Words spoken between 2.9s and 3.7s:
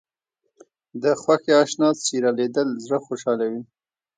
خوشحالوي